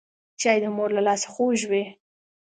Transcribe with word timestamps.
چای 0.41 0.57
د 0.63 0.65
مور 0.75 0.89
له 0.97 1.01
لاسه 1.07 1.27
خوږ 1.33 1.59
وي 1.69 1.83